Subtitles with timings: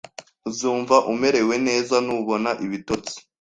[0.49, 3.15] Uzumva umerewe neza nubona ibitotsi